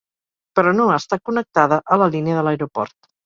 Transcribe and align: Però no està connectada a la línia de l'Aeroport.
Però 0.59 0.71
no 0.77 0.87
està 0.95 1.19
connectada 1.29 1.79
a 1.97 2.01
la 2.05 2.09
línia 2.17 2.39
de 2.39 2.47
l'Aeroport. 2.49 2.99